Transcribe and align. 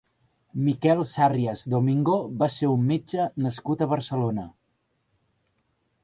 Miquel 0.67 1.01
Sarrias 1.09 1.65
Domingo 1.73 2.15
va 2.39 2.47
ser 2.53 2.69
un 2.75 2.87
metge 2.91 3.27
nascut 3.47 3.83
a 3.83 3.89
Barcelona. 3.91 4.47